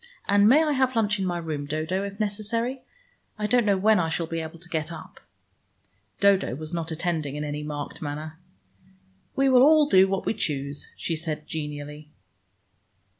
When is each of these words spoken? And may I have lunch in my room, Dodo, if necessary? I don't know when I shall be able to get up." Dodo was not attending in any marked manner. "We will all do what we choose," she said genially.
And 0.27 0.49
may 0.49 0.63
I 0.63 0.71
have 0.71 0.95
lunch 0.95 1.19
in 1.19 1.27
my 1.27 1.37
room, 1.37 1.67
Dodo, 1.67 2.03
if 2.03 2.19
necessary? 2.19 2.81
I 3.37 3.45
don't 3.45 3.67
know 3.67 3.77
when 3.77 3.99
I 3.99 4.09
shall 4.09 4.25
be 4.25 4.39
able 4.39 4.57
to 4.57 4.67
get 4.67 4.91
up." 4.91 5.19
Dodo 6.19 6.55
was 6.55 6.73
not 6.73 6.89
attending 6.89 7.35
in 7.35 7.43
any 7.43 7.61
marked 7.61 8.01
manner. 8.01 8.39
"We 9.35 9.47
will 9.47 9.61
all 9.61 9.87
do 9.87 10.07
what 10.07 10.25
we 10.25 10.33
choose," 10.33 10.87
she 10.97 11.15
said 11.15 11.45
genially. 11.45 12.09